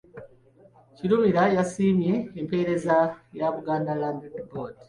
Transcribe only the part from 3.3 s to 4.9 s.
ya Buganda Land Board.